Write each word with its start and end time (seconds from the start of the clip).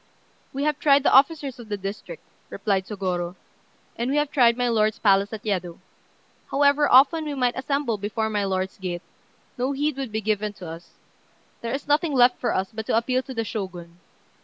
"We 0.51 0.63
have 0.63 0.79
tried 0.79 1.03
the 1.03 1.13
officers 1.13 1.59
of 1.59 1.69
the 1.69 1.77
district," 1.77 2.23
replied 2.49 2.87
Sôgorô, 2.87 3.35
"and 3.95 4.09
we 4.09 4.17
have 4.17 4.31
tried 4.31 4.57
my 4.57 4.67
lord's 4.67 4.97
palace 4.97 5.31
at 5.31 5.45
Yedo. 5.45 5.77
However 6.49 6.91
often 6.91 7.23
we 7.25 7.35
might 7.35 7.55
assemble 7.55 7.99
before 7.99 8.27
my 8.27 8.43
lord's 8.43 8.79
gate, 8.79 9.03
no 9.59 9.73
heed 9.73 9.97
would 9.97 10.11
be 10.11 10.19
given 10.19 10.53
to 10.53 10.67
us. 10.67 10.95
There 11.61 11.71
is 11.75 11.87
nothing 11.87 12.13
left 12.13 12.39
for 12.39 12.51
us 12.51 12.71
but 12.73 12.87
to 12.87 12.97
appeal 12.97 13.21
to 13.21 13.35
the 13.35 13.43
Shogun." 13.43 13.99